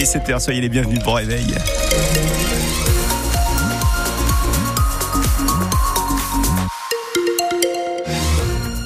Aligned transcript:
Il 0.00 0.04
est 0.04 0.16
7h, 0.16 0.40
soyez 0.40 0.62
les 0.62 0.70
bienvenus 0.70 1.00
pour 1.00 1.16
réveil. 1.16 1.44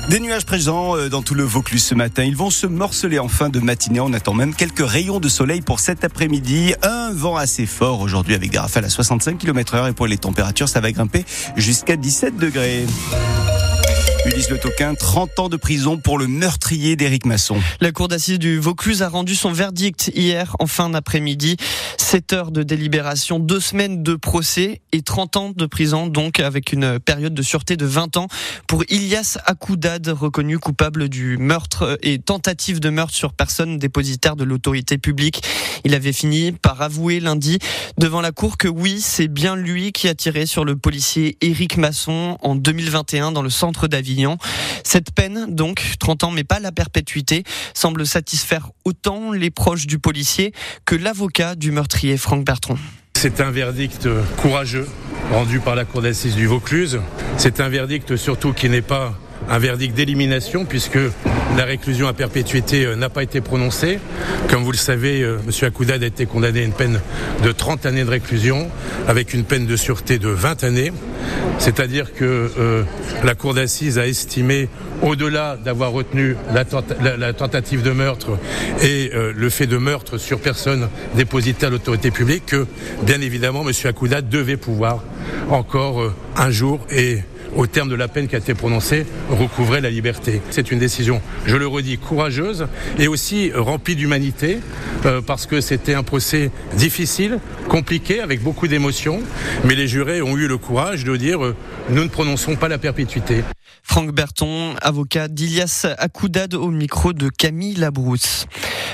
Des 0.08 0.18
nuages 0.18 0.44
présents 0.44 0.96
euh, 0.96 1.08
dans 1.08 1.22
tout 1.22 1.36
le 1.36 1.44
Vaucluse 1.44 1.84
ce 1.84 1.94
matin. 1.94 2.24
Ils 2.24 2.34
vont 2.34 2.50
se 2.50 2.66
morceler 2.66 3.20
en 3.20 3.28
fin 3.28 3.48
de 3.48 3.60
matinée. 3.60 4.00
On 4.00 4.12
attend 4.12 4.34
même 4.34 4.56
quelques 4.56 4.84
rayons 4.84 5.20
de 5.20 5.28
soleil 5.28 5.60
pour 5.60 5.78
cet 5.78 6.02
après-midi. 6.02 6.74
Un 6.82 7.12
vent 7.12 7.36
assez 7.36 7.66
fort 7.66 8.00
aujourd'hui 8.00 8.34
avec 8.34 8.50
des 8.50 8.58
rafales 8.58 8.84
à 8.84 8.90
65 8.90 9.38
km 9.38 9.76
heure 9.76 9.86
et 9.86 9.92
pour 9.92 10.08
les 10.08 10.18
températures, 10.18 10.68
ça 10.68 10.80
va 10.80 10.90
grimper 10.90 11.24
jusqu'à 11.54 11.94
17 11.94 12.36
degrés. 12.38 12.86
Ulysse 14.26 14.48
Le 14.48 14.58
Toquin, 14.58 14.94
30 14.94 15.38
ans 15.38 15.48
de 15.50 15.56
prison 15.56 15.98
pour 15.98 16.18
le 16.18 16.26
meurtrier 16.26 16.96
d'Éric 16.96 17.26
Masson. 17.26 17.56
La 17.80 17.92
cour 17.92 18.08
d'assises 18.08 18.38
du 18.38 18.58
Vaucluse 18.58 19.02
a 19.02 19.08
rendu 19.10 19.34
son 19.34 19.52
verdict 19.52 20.10
hier 20.14 20.56
en 20.58 20.66
fin 20.66 20.88
d'après-midi. 20.88 21.56
7 21.98 22.32
heures 22.32 22.50
de 22.50 22.62
délibération, 22.62 23.38
2 23.38 23.60
semaines 23.60 24.02
de 24.02 24.14
procès 24.14 24.80
et 24.92 25.02
30 25.02 25.36
ans 25.36 25.52
de 25.54 25.66
prison, 25.66 26.06
donc 26.06 26.40
avec 26.40 26.72
une 26.72 27.00
période 27.00 27.34
de 27.34 27.42
sûreté 27.42 27.76
de 27.76 27.86
20 27.86 28.16
ans 28.16 28.28
pour 28.66 28.84
Ilias 28.88 29.36
Akoudad, 29.44 30.06
reconnu 30.08 30.58
coupable 30.58 31.08
du 31.08 31.36
meurtre 31.36 31.98
et 32.02 32.18
tentative 32.18 32.80
de 32.80 32.90
meurtre 32.90 33.14
sur 33.14 33.32
personne 33.32 33.78
dépositaire 33.78 34.36
de 34.36 34.44
l'autorité 34.44 34.96
publique. 34.96 35.42
Il 35.84 35.94
avait 35.94 36.12
fini 36.12 36.52
par 36.52 36.80
avouer 36.80 37.20
lundi 37.20 37.58
devant 37.98 38.20
la 38.20 38.32
cour 38.32 38.56
que 38.56 38.68
oui, 38.68 39.00
c'est 39.00 39.28
bien 39.28 39.56
lui 39.56 39.92
qui 39.92 40.08
a 40.08 40.14
tiré 40.14 40.46
sur 40.46 40.64
le 40.64 40.76
policier 40.76 41.36
Éric 41.40 41.76
Masson 41.76 42.38
en 42.42 42.54
2021 42.54 43.32
dans 43.32 43.42
le 43.42 43.50
centre 43.50 43.88
Cette 44.84 45.12
peine, 45.12 45.46
donc 45.48 45.82
30 45.98 46.24
ans 46.24 46.30
mais 46.30 46.44
pas 46.44 46.60
la 46.60 46.72
perpétuité, 46.72 47.44
semble 47.74 48.06
satisfaire 48.06 48.70
autant 48.84 49.32
les 49.32 49.50
proches 49.50 49.86
du 49.86 49.98
policier 49.98 50.52
que 50.84 50.94
l'avocat 50.94 51.54
du 51.54 51.70
meurtrier 51.70 52.16
Franck 52.16 52.44
Bertrand. 52.44 52.78
C'est 53.16 53.40
un 53.40 53.50
verdict 53.50 54.08
courageux 54.36 54.86
rendu 55.32 55.60
par 55.60 55.74
la 55.74 55.84
Cour 55.84 56.02
d'assises 56.02 56.36
du 56.36 56.46
Vaucluse. 56.46 57.00
C'est 57.38 57.60
un 57.60 57.68
verdict 57.68 58.16
surtout 58.16 58.52
qui 58.52 58.68
n'est 58.68 58.82
pas 58.82 59.14
un 59.48 59.58
verdict 59.58 59.94
d'élimination 59.94 60.64
puisque 60.64 60.98
la 61.56 61.64
réclusion 61.64 62.08
à 62.08 62.12
perpétuité 62.12 62.84
euh, 62.84 62.96
n'a 62.96 63.08
pas 63.08 63.22
été 63.22 63.40
prononcée. 63.40 63.98
Comme 64.48 64.64
vous 64.64 64.72
le 64.72 64.76
savez, 64.76 65.22
euh, 65.22 65.38
M. 65.46 65.52
Akoudad 65.62 66.02
a 66.02 66.06
été 66.06 66.26
condamné 66.26 66.60
à 66.60 66.64
une 66.64 66.72
peine 66.72 67.00
de 67.42 67.52
30 67.52 67.86
années 67.86 68.04
de 68.04 68.10
réclusion 68.10 68.68
avec 69.06 69.34
une 69.34 69.44
peine 69.44 69.66
de 69.66 69.76
sûreté 69.76 70.18
de 70.18 70.28
20 70.28 70.64
années. 70.64 70.92
C'est-à-dire 71.58 72.12
que 72.12 72.50
euh, 72.58 72.82
la 73.22 73.34
Cour 73.34 73.54
d'assises 73.54 73.98
a 73.98 74.06
estimé, 74.06 74.68
au-delà 75.02 75.56
d'avoir 75.56 75.92
retenu 75.92 76.36
la, 76.52 77.32
tentative 77.32 77.82
de 77.82 77.90
meurtre 77.90 78.38
et 78.82 79.10
le 79.14 79.50
fait 79.50 79.66
de 79.66 79.76
meurtre 79.76 80.18
sur 80.18 80.40
personne 80.40 80.88
dépositaire 81.14 81.68
à 81.68 81.72
l'autorité 81.72 82.10
publique, 82.10 82.46
que 82.46 82.66
bien 83.02 83.20
évidemment 83.20 83.62
M. 83.66 83.72
Akoudad 83.84 84.28
devait 84.28 84.56
pouvoir 84.56 85.02
encore 85.50 86.12
un 86.36 86.50
jour 86.50 86.80
et 86.90 87.20
au 87.54 87.66
terme 87.66 87.88
de 87.88 87.94
la 87.94 88.08
peine 88.08 88.28
qui 88.28 88.34
a 88.34 88.38
été 88.38 88.54
prononcée, 88.54 89.06
recouvrer 89.30 89.80
la 89.80 89.90
liberté. 89.90 90.40
C'est 90.50 90.70
une 90.70 90.78
décision, 90.78 91.20
je 91.46 91.56
le 91.56 91.66
redis, 91.66 91.98
courageuse 91.98 92.66
et 92.98 93.08
aussi 93.08 93.52
remplie 93.54 93.96
d'humanité, 93.96 94.58
euh, 95.06 95.20
parce 95.20 95.46
que 95.46 95.60
c'était 95.60 95.94
un 95.94 96.02
procès 96.02 96.50
difficile, 96.76 97.38
compliqué, 97.68 98.20
avec 98.20 98.42
beaucoup 98.42 98.68
d'émotions, 98.68 99.20
mais 99.64 99.74
les 99.74 99.86
jurés 99.86 100.22
ont 100.22 100.36
eu 100.36 100.48
le 100.48 100.58
courage 100.58 101.04
de 101.04 101.16
dire 101.16 101.44
euh, 101.44 101.56
nous 101.90 102.02
ne 102.02 102.08
prononçons 102.08 102.56
pas 102.56 102.68
la 102.68 102.78
perpétuité. 102.78 103.44
Franck 103.82 104.12
Berton, 104.12 104.74
avocat 104.80 105.28
d'Ilias 105.28 105.86
Akoudad 105.98 106.54
au 106.54 106.70
micro 106.70 107.12
de 107.12 107.28
Camille 107.28 107.74
Labrousse. 107.74 108.46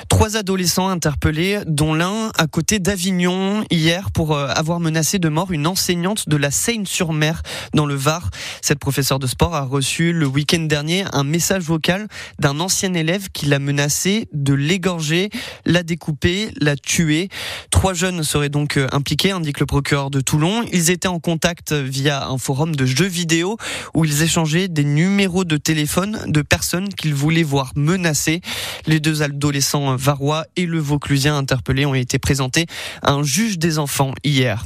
Trois 0.08 0.36
adolescents 0.36 0.88
interpellés, 0.88 1.60
dont 1.66 1.94
l'un 1.94 2.30
à 2.36 2.46
côté 2.46 2.80
d'Avignon 2.80 3.64
hier 3.70 4.10
pour 4.10 4.34
euh, 4.34 4.48
avoir 4.48 4.80
menacé 4.80 5.18
de 5.18 5.28
mort 5.28 5.52
une 5.52 5.66
enseignante 5.66 6.28
de 6.28 6.36
la 6.36 6.50
Seine-sur-Mer 6.50 7.42
dans 7.74 7.86
le 7.86 7.94
Var. 7.94 8.28
Cette 8.60 8.80
professeure 8.80 9.18
de 9.18 9.26
sport 9.26 9.54
a 9.54 9.62
reçu 9.62 10.12
le 10.12 10.26
week-end 10.26 10.60
dernier 10.60 11.04
un 11.12 11.22
message 11.22 11.62
vocal 11.62 12.08
d'un 12.38 12.58
ancien 12.60 12.92
élève 12.94 13.28
qui 13.32 13.46
l'a 13.46 13.58
menacé 13.58 14.28
de 14.32 14.52
l'égorger, 14.52 15.30
la 15.64 15.82
découper, 15.82 16.50
la 16.60 16.76
tuer. 16.76 17.28
Trois 17.70 17.94
jeunes 17.94 18.24
seraient 18.24 18.48
donc 18.48 18.76
euh, 18.76 18.88
impliqués, 18.92 19.30
indique 19.30 19.60
le 19.60 19.66
procureur 19.66 20.10
de 20.10 20.20
Toulon. 20.20 20.64
Ils 20.72 20.90
étaient 20.90 21.08
en 21.08 21.20
contact 21.20 21.72
via 21.72 22.26
un 22.26 22.38
forum 22.38 22.74
de 22.74 22.84
jeux 22.84 23.06
vidéo 23.06 23.56
où 23.94 24.04
ils 24.04 24.22
échangeaient 24.22 24.59
des 24.68 24.84
numéros 24.84 25.44
de 25.44 25.56
téléphone 25.56 26.20
de 26.26 26.42
personnes 26.42 26.88
qu'ils 26.88 27.14
voulaient 27.14 27.42
voir 27.42 27.72
menacées. 27.76 28.40
Les 28.86 29.00
deux 29.00 29.22
adolescents 29.22 29.96
varois 29.96 30.44
et 30.56 30.66
le 30.66 30.78
Vauclusien 30.78 31.36
interpellés 31.36 31.86
ont 31.86 31.94
été 31.94 32.18
présentés 32.18 32.66
à 33.02 33.12
un 33.12 33.22
juge 33.22 33.58
des 33.58 33.78
enfants 33.78 34.12
hier. 34.24 34.64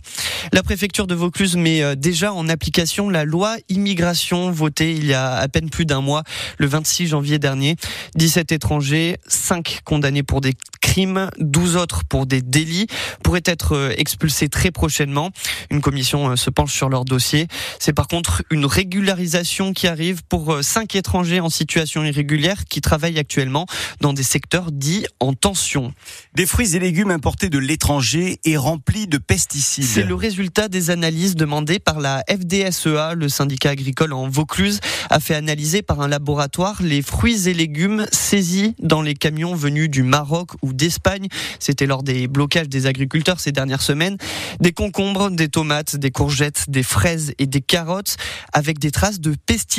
La 0.53 0.63
préfecture 0.63 1.07
de 1.07 1.15
Vaucluse 1.15 1.57
met 1.57 1.83
euh, 1.83 1.95
déjà 1.95 2.33
en 2.33 2.49
application 2.49 3.09
la 3.09 3.25
loi 3.25 3.57
immigration 3.69 4.51
votée 4.51 4.93
il 4.93 5.07
y 5.07 5.15
a 5.15 5.35
à 5.35 5.49
peine 5.49 5.71
plus 5.71 5.87
d'un 5.87 6.01
mois, 6.01 6.23
le 6.59 6.67
26 6.67 7.09
janvier 7.09 7.39
dernier. 7.39 7.77
17 8.15 8.53
étrangers, 8.53 9.17
5 9.27 9.81
condamnés 9.85 10.23
pour 10.23 10.41
des 10.41 10.55
crimes, 10.81 11.29
12 11.39 11.77
autres 11.77 12.05
pour 12.05 12.27
des 12.27 12.43
délits, 12.43 12.87
pourraient 13.23 13.43
être 13.45 13.73
euh, 13.73 13.95
expulsés 13.97 14.49
très 14.49 14.71
prochainement. 14.71 15.31
Une 15.71 15.81
commission 15.81 16.31
euh, 16.31 16.37
se 16.37 16.51
penche 16.51 16.73
sur 16.73 16.89
leur 16.89 17.05
dossier. 17.05 17.49
C'est 17.79 17.93
par 17.93 18.07
contre 18.07 18.43
une 18.51 18.67
régularisation 18.67 19.73
qui 19.73 19.84
arrive 19.87 20.23
pour 20.25 20.59
5 20.63 20.95
étrangers 20.97 21.41
en 21.41 21.51
situation 21.51 22.05
irrégulière 22.05 22.65
qui 22.65 22.81
travaillent 22.81 23.19
actuellement 23.19 23.67
dans 24.01 24.13
des 24.13 24.23
secteurs 24.23 24.73
dits 24.73 25.07
en 25.21 25.35
tension. 25.35 25.93
Des 26.35 26.47
fruits 26.47 26.77
et 26.77 26.79
légumes 26.79 27.11
importés 27.11 27.49
de 27.49 27.59
l'étranger 27.59 28.39
et 28.45 28.57
remplis 28.57 29.07
de 29.07 29.19
pesticides. 29.19 29.85
C'est 29.85 30.05
le 30.05 30.15
résultat 30.15 30.69
des 30.69 30.91
analyses 30.91 31.35
demandées 31.35 31.79
par 31.79 32.01
la 32.01 32.25
FDSEA, 32.29 33.15
le 33.15 33.29
syndicat 33.29 33.71
agricole 33.71 34.13
en 34.13 34.29
Vaucluse, 34.29 34.81
a 35.11 35.21
fait 35.21 35.35
analyser 35.35 35.83
par 35.83 36.01
un 36.01 36.09
laboratoire 36.09 36.83
les 36.83 37.03
fruits 37.03 37.49
et 37.49 37.55
légumes 37.55 38.07
saisis 38.13 38.75
dans 38.79 39.03
les 39.03 39.15
camions 39.15 39.55
venus 39.55 39.91
du 39.91 40.03
Maroc 40.03 40.51
ou 40.63 40.73
d'Espagne. 40.73 41.29
C'était 41.59 41.87
lors 41.87 42.03
des 42.03 42.29
blocages 42.29 42.69
des 42.69 42.87
agriculteurs 42.87 43.41
ces 43.41 43.53
dernières 43.53 43.83
semaines. 43.83 44.17
Des 44.61 44.73
concombres, 44.73 45.31
des 45.31 45.49
tomates, 45.49 45.97
des 45.97 46.11
courgettes, 46.11 46.65
des 46.69 46.83
fraises 46.83 47.35
et 47.39 47.47
des 47.47 47.61
carottes 47.61 48.17
avec 48.53 48.79
des 48.79 48.91
traces 48.91 49.21
de 49.21 49.35
pesticides 49.47 49.74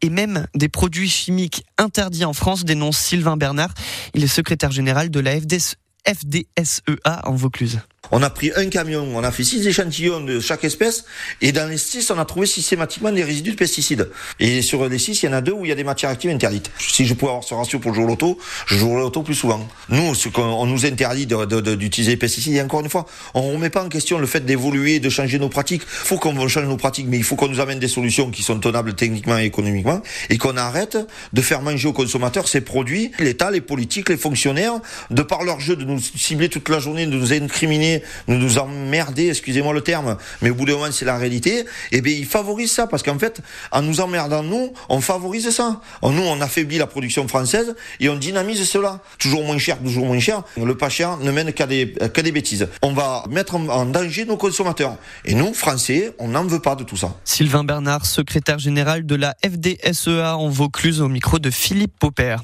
et 0.00 0.10
même 0.10 0.46
des 0.54 0.68
produits 0.68 1.08
chimiques 1.08 1.64
interdits 1.78 2.24
en 2.24 2.32
France, 2.32 2.64
dénonce 2.64 2.98
Sylvain 2.98 3.36
Bernard. 3.36 3.74
Il 4.14 4.24
est 4.24 4.28
secrétaire 4.28 4.70
général 4.70 5.10
de 5.10 5.20
la 5.20 5.38
FDSEA 5.38 7.20
en 7.24 7.34
Vaucluse. 7.34 7.80
On 8.12 8.22
a 8.22 8.30
pris 8.30 8.52
un 8.56 8.66
camion, 8.68 9.06
on 9.14 9.22
a 9.22 9.30
fait 9.30 9.44
six 9.44 9.66
échantillons 9.66 10.20
de 10.20 10.40
chaque 10.40 10.64
espèce, 10.64 11.04
et 11.40 11.52
dans 11.52 11.68
les 11.68 11.78
six, 11.78 12.10
on 12.10 12.18
a 12.18 12.24
trouvé 12.24 12.46
systématiquement 12.46 13.12
des 13.12 13.24
résidus 13.24 13.52
de 13.52 13.56
pesticides. 13.56 14.10
Et 14.40 14.62
sur 14.62 14.88
les 14.88 14.98
six, 14.98 15.22
il 15.22 15.26
y 15.26 15.28
en 15.28 15.32
a 15.32 15.40
deux 15.40 15.52
où 15.52 15.64
il 15.64 15.68
y 15.68 15.72
a 15.72 15.74
des 15.74 15.84
matières 15.84 16.10
actives 16.10 16.30
interdites. 16.30 16.70
Si 16.78 17.06
je 17.06 17.14
pouvais 17.14 17.30
avoir 17.30 17.44
ce 17.44 17.54
ratio 17.54 17.78
pour 17.78 17.94
jouer 17.94 18.06
l'auto, 18.06 18.38
je 18.66 18.76
jouerais 18.76 19.00
l'auto 19.00 19.22
plus 19.22 19.34
souvent. 19.34 19.66
Nous, 19.88 20.14
ce 20.14 20.28
qu'on 20.28 20.66
nous 20.66 20.86
interdit 20.86 21.26
d'utiliser 21.26 22.12
les 22.12 22.16
pesticides, 22.16 22.54
et 22.54 22.62
encore 22.62 22.80
une 22.80 22.88
fois, 22.88 23.06
on 23.34 23.52
remet 23.52 23.70
pas 23.70 23.84
en 23.84 23.88
question 23.88 24.18
le 24.18 24.26
fait 24.26 24.44
d'évoluer, 24.44 25.00
de 25.00 25.08
changer 25.08 25.38
nos 25.38 25.48
pratiques. 25.48 25.82
Il 25.82 26.08
faut 26.08 26.18
qu'on 26.18 26.48
change 26.48 26.66
nos 26.66 26.76
pratiques, 26.76 27.06
mais 27.08 27.16
il 27.16 27.24
faut 27.24 27.36
qu'on 27.36 27.48
nous 27.48 27.60
amène 27.60 27.78
des 27.78 27.88
solutions 27.88 28.30
qui 28.30 28.42
sont 28.42 28.58
tenables 28.58 28.94
techniquement 28.94 29.38
et 29.38 29.44
économiquement, 29.44 30.00
et 30.30 30.38
qu'on 30.38 30.56
arrête 30.56 30.98
de 31.32 31.42
faire 31.42 31.62
manger 31.62 31.88
aux 31.88 31.92
consommateurs 31.92 32.48
ces 32.48 32.60
produits. 32.60 33.10
L'État, 33.18 33.50
les 33.50 33.60
politiques, 33.60 34.08
les 34.08 34.16
fonctionnaires, 34.16 34.74
de 35.10 35.22
par 35.22 35.44
leur 35.44 35.60
jeu 35.60 35.76
de 35.76 35.84
nous 35.84 36.00
cibler 36.00 36.48
toute 36.48 36.68
la 36.68 36.78
journée, 36.78 37.06
de 37.06 37.16
nous 37.16 37.32
incriminer 37.32 37.95
nous 38.28 38.36
nous 38.36 38.58
emmerder, 38.58 39.28
excusez-moi 39.28 39.72
le 39.72 39.82
terme, 39.82 40.16
mais 40.42 40.50
au 40.50 40.54
bout 40.54 40.64
d'un 40.64 40.74
moment 40.74 40.92
c'est 40.92 41.04
la 41.04 41.16
réalité, 41.16 41.64
eh 41.92 42.00
bien 42.00 42.14
ils 42.14 42.26
favorisent 42.26 42.72
ça, 42.72 42.86
parce 42.86 43.02
qu'en 43.02 43.18
fait, 43.18 43.40
en 43.72 43.82
nous 43.82 44.00
emmerdant 44.00 44.42
nous, 44.42 44.72
on 44.88 45.00
favorise 45.00 45.50
ça. 45.50 45.80
Nous, 46.02 46.22
on 46.22 46.40
affaiblit 46.40 46.78
la 46.78 46.86
production 46.86 47.26
française 47.28 47.74
et 48.00 48.08
on 48.08 48.16
dynamise 48.16 48.62
cela. 48.68 49.00
Toujours 49.18 49.44
moins 49.44 49.58
cher, 49.58 49.78
toujours 49.78 50.06
moins 50.06 50.18
cher. 50.18 50.42
Le 50.56 50.76
pas 50.76 50.88
cher 50.88 51.16
ne 51.18 51.30
mène 51.30 51.52
qu'à 51.52 51.66
des, 51.66 51.94
qu'à 52.12 52.22
des 52.22 52.32
bêtises. 52.32 52.68
On 52.82 52.92
va 52.92 53.24
mettre 53.28 53.56
en 53.56 53.86
danger 53.86 54.24
nos 54.24 54.36
consommateurs. 54.36 54.96
Et 55.24 55.34
nous, 55.34 55.52
Français, 55.54 56.14
on 56.18 56.28
n'en 56.28 56.44
veut 56.44 56.60
pas 56.60 56.74
de 56.74 56.84
tout 56.84 56.96
ça. 56.96 57.14
Sylvain 57.24 57.64
Bernard, 57.64 58.06
secrétaire 58.06 58.58
général 58.58 59.06
de 59.06 59.14
la 59.14 59.34
FDSEA 59.44 60.36
en 60.36 60.48
Vaucluse, 60.48 61.00
au 61.00 61.08
micro 61.08 61.38
de 61.38 61.50
Philippe 61.50 61.98
Popper. 61.98 62.36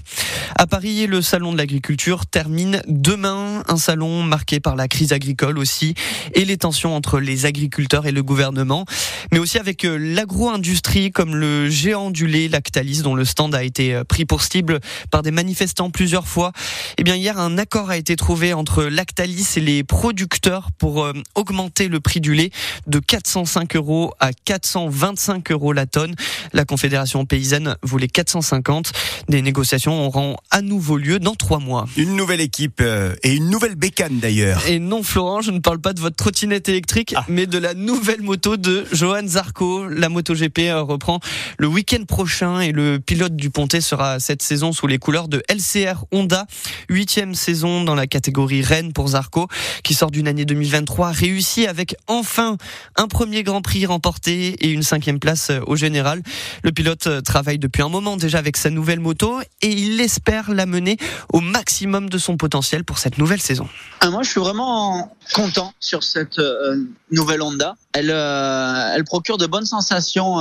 À 0.57 0.67
Paris, 0.67 1.07
le 1.07 1.23
salon 1.23 1.53
de 1.53 1.59
l'agriculture 1.59 2.27
termine 2.27 2.83
demain, 2.87 3.63
un 3.69 3.77
salon 3.77 4.23
marqué 4.23 4.61
par 4.61 4.77
la 4.77 4.89
crise 4.89 5.13
agricole 5.13 5.32
agricole 5.33 5.59
aussi 5.59 5.95
et 6.35 6.45
les 6.45 6.59
tensions 6.59 6.95
entre 6.95 7.19
les 7.19 7.47
agriculteurs 7.47 8.07
et 8.07 8.13
le 8.13 8.23
gouvernement, 8.23 8.85
mais 9.33 9.39
aussi 9.39 9.59
avec 9.59 9.85
euh, 9.85 9.97
l'agro-industrie 9.97 11.11
comme 11.11 11.35
le 11.35 11.71
géant 11.71 12.11
du 12.11 12.27
lait 12.27 12.49
Lactalis 12.49 13.01
dont 13.03 13.15
le 13.15 13.25
stand 13.25 13.55
a 13.55 13.63
été 13.63 13.95
euh, 13.95 14.05
pris 14.05 14.27
pour 14.27 14.43
cible 14.43 14.81
par 15.11 15.23
des 15.23 15.31
manifestants 15.31 15.91
plusieurs 15.91 16.29
fois. 16.29 16.53
Eh 16.99 17.05
bien 17.05 17.17
hier 17.17 17.39
un 17.39 17.57
accord 17.57 17.91
a 17.91 17.97
été 17.97 18.15
trouvé 18.17 18.53
entre 18.53 18.85
Lactalis 18.85 19.47
et 19.57 19.61
les 19.61 19.85
producteurs 19.85 20.69
pour 20.79 21.03
euh, 21.03 21.13
augmenter 21.35 21.89
le 21.89 22.01
prix 22.01 22.21
du 22.21 22.35
lait 22.35 22.51
de 22.87 22.99
405 22.99 23.77
euros 23.77 24.13
à 24.21 24.33
425 24.33 25.51
euros 25.51 25.73
la 25.73 25.87
tonne. 25.87 26.15
La 26.53 26.65
Confédération 26.65 27.25
paysanne 27.25 27.77
voulait 27.83 28.09
450. 28.09 28.93
Des 29.29 29.41
négociations 29.41 30.07
auront 30.07 30.37
à 30.51 30.61
nouveau 30.61 30.99
lieu 30.99 31.19
dans 31.19 31.35
trois 31.35 31.59
mois. 31.59 31.87
Une 31.97 32.17
nouvelle 32.17 32.41
équipe 32.41 32.81
euh, 32.81 33.15
et 33.23 33.35
une 33.35 33.49
nouvelle 33.49 33.77
bécane 33.77 34.19
d'ailleurs. 34.19 34.67
Et 34.67 34.79
non 34.79 35.03
Florent, 35.03 35.22
je 35.41 35.51
ne 35.51 35.61
parle 35.61 35.81
pas 35.81 35.93
de 35.93 36.01
votre 36.01 36.17
trottinette 36.17 36.69
électrique, 36.69 37.15
ah. 37.17 37.25
mais 37.29 37.47
de 37.47 37.59
la 37.59 37.75
nouvelle 37.75 38.23
moto 38.23 38.57
de 38.57 38.85
Johan 38.93 39.27
Zarco. 39.27 39.87
La 39.87 40.09
moto 40.09 40.35
GP 40.35 40.61
euh, 40.61 40.83
reprend 40.83 41.21
le 41.59 41.67
week-end 41.67 42.05
prochain 42.05 42.61
et 42.61 42.73
le 42.73 42.99
pilote 42.99 43.37
du 43.37 43.51
Pontet 43.51 43.81
sera 43.81 44.21
cette 44.21 44.43
saison 44.43 44.73
sous 44.73 44.87
les 44.87 44.99
couleurs 44.99 45.29
de 45.29 45.43
LCR 45.49 46.05
Honda. 46.11 46.47
Huitième 46.89 47.35
saison 47.35 47.85
dans 47.85 47.95
la 47.95 48.07
catégorie 48.07 48.63
Rennes 48.63 48.93
pour 48.93 49.09
Zarco, 49.09 49.49
qui 49.85 49.95
sort 49.95 50.11
d'une 50.11 50.29
année 50.29 50.45
2023 50.45 51.11
réussie 51.11 51.67
avec 51.67 51.95
enfin 52.09 52.57
un 52.97 53.07
premier 53.07 53.43
Grand 53.43 53.63
Prix 53.63 53.87
remporté 53.87 54.49
et 54.65 54.71
une 54.71 54.83
cinquième 54.83 55.21
place 55.21 55.51
euh, 55.51 55.61
au 55.67 55.77
général. 55.77 56.23
Le 56.63 56.73
pilote 56.73 57.07
euh, 57.07 57.21
travaille 57.21 57.59
depuis 57.59 57.83
un 57.83 57.89
moment 57.89 58.17
déjà 58.17 58.39
avec 58.39 58.57
sa 58.57 58.71
nouvelle 58.71 59.01
moto 59.01 59.41
et 59.63 59.71
il 59.71 60.01
espère 60.01 60.51
la 60.51 60.67
mener 60.67 60.97
au 61.33 61.41
maximum 61.41 62.09
de 62.09 62.19
son 62.19 62.37
potentiel 62.37 62.85
pour 62.85 62.99
cette 62.99 63.19
nouvelle 63.19 63.41
saison. 63.41 63.69
Ah, 64.01 64.11
moi, 64.11 64.23
je 64.23 64.31
suis 64.31 64.41
vraiment 64.41 65.12
content 65.35 65.73
sur 65.81 66.03
cette 66.03 66.39
euh, 66.39 66.85
nouvelle 67.11 67.43
Honda. 67.43 67.75
Elle, 67.93 68.11
elle 68.11 69.05
procure 69.05 69.39
de 69.39 69.47
bonnes 69.47 69.67
sensations 69.67 70.39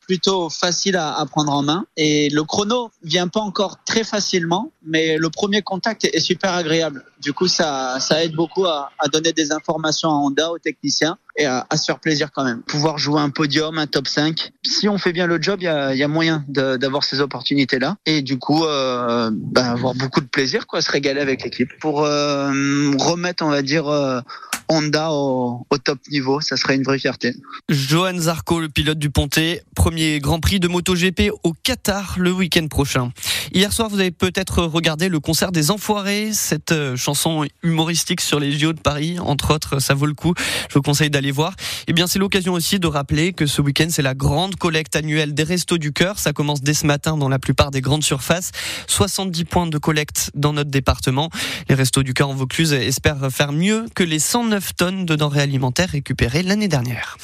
plutôt 0.00 0.50
facile 0.50 0.96
à, 0.96 1.24
prendre 1.30 1.52
en 1.52 1.62
main. 1.62 1.84
Et 1.96 2.28
le 2.30 2.42
chrono 2.44 2.90
vient 3.02 3.28
pas 3.28 3.40
encore 3.40 3.78
très 3.84 4.04
facilement, 4.04 4.72
mais 4.84 5.16
le 5.16 5.30
premier 5.30 5.62
contact 5.62 6.04
est, 6.04 6.20
super 6.20 6.52
agréable. 6.52 7.04
Du 7.20 7.32
coup, 7.32 7.46
ça, 7.46 7.98
ça 8.00 8.24
aide 8.24 8.34
beaucoup 8.34 8.66
à, 8.66 8.90
donner 9.12 9.32
des 9.32 9.52
informations 9.52 10.10
à 10.10 10.14
Honda, 10.14 10.50
aux 10.50 10.58
techniciens, 10.58 11.16
et 11.36 11.46
à, 11.46 11.64
se 11.76 11.84
faire 11.84 12.00
plaisir 12.00 12.30
quand 12.32 12.44
même. 12.44 12.62
Pouvoir 12.62 12.98
jouer 12.98 13.20
un 13.20 13.30
podium, 13.30 13.78
un 13.78 13.86
top 13.86 14.08
5. 14.08 14.52
Si 14.64 14.88
on 14.88 14.98
fait 14.98 15.12
bien 15.12 15.26
le 15.26 15.40
job, 15.40 15.58
il 15.60 15.64
y 15.64 15.68
a, 15.68 15.94
y 15.94 16.02
a, 16.02 16.08
moyen 16.08 16.44
d'avoir 16.48 17.04
ces 17.04 17.20
opportunités-là. 17.20 17.96
Et 18.06 18.22
du 18.22 18.38
coup, 18.38 18.64
euh, 18.64 19.30
bah, 19.32 19.70
avoir 19.70 19.94
beaucoup 19.94 20.20
de 20.20 20.26
plaisir, 20.26 20.66
quoi, 20.66 20.82
se 20.82 20.90
régaler 20.90 21.20
avec 21.20 21.44
l'équipe. 21.44 21.70
Pour 21.80 22.04
euh, 22.04 22.50
remettre, 22.98 23.44
on 23.44 23.50
va 23.50 23.62
dire, 23.62 23.86
euh, 23.88 24.20
Honda 24.70 25.10
au, 25.10 25.66
top 25.84 25.98
niveau, 26.10 26.40
ça 26.40 26.56
serait 26.56 26.76
une 26.76 26.84
vraie 26.84 26.98
fierté. 26.98 27.34
Johan 27.68 28.16
Zarco, 28.18 28.60
le 28.60 28.68
pilote 28.68 28.98
du 28.98 29.10
Pontet, 29.10 29.62
premier 29.74 30.20
Grand 30.20 30.38
Prix 30.38 30.60
de 30.60 30.68
MotoGP 30.68 31.32
au 31.42 31.52
Qatar 31.52 32.14
le 32.18 32.30
week-end 32.30 32.68
prochain. 32.68 33.10
Hier 33.52 33.72
soir, 33.72 33.88
vous 33.88 33.98
avez 33.98 34.12
peut-être 34.12 34.62
regardé 34.62 35.08
le 35.08 35.18
concert 35.18 35.50
des 35.50 35.72
Enfoirés, 35.72 36.32
cette 36.32 36.70
euh, 36.70 36.96
chanson 36.96 37.44
humoristique 37.64 38.20
sur 38.20 38.38
les 38.38 38.52
JO 38.56 38.72
de 38.72 38.80
Paris, 38.80 39.18
entre 39.18 39.52
autres, 39.52 39.80
ça 39.80 39.92
vaut 39.92 40.06
le 40.06 40.14
coup. 40.14 40.34
Je 40.68 40.74
vous 40.74 40.82
conseille 40.82 41.10
d'aller 41.10 41.32
voir. 41.32 41.54
Eh 41.88 41.92
bien, 41.92 42.06
c'est 42.06 42.20
l'occasion 42.20 42.52
aussi 42.52 42.78
de 42.78 42.86
rappeler 42.86 43.32
que 43.32 43.46
ce 43.46 43.60
week-end, 43.60 43.88
c'est 43.90 44.02
la 44.02 44.14
grande 44.14 44.54
collecte 44.54 44.94
annuelle 44.94 45.34
des 45.34 45.42
Restos 45.42 45.78
du 45.78 45.92
Cœur. 45.92 46.20
Ça 46.20 46.32
commence 46.32 46.62
dès 46.62 46.74
ce 46.74 46.86
matin 46.86 47.16
dans 47.16 47.28
la 47.28 47.40
plupart 47.40 47.72
des 47.72 47.80
grandes 47.80 48.04
surfaces. 48.04 48.52
70 48.86 49.44
points 49.46 49.66
de 49.66 49.78
collecte 49.78 50.30
dans 50.34 50.52
notre 50.52 50.70
département. 50.70 51.28
Les 51.68 51.74
Restos 51.74 52.04
du 52.04 52.14
Cœur 52.14 52.28
en 52.28 52.34
Vaucluse 52.34 52.72
espèrent 52.72 53.32
faire 53.32 53.50
mieux 53.50 53.86
que 53.96 54.04
les 54.04 54.20
109 54.20 54.76
tonnes 54.76 55.06
de 55.06 55.16
denrées 55.16 55.42
alimentaires 55.42 55.90
récupérées 55.90 56.44
l'année 56.44 56.68
dernière. 56.68 57.18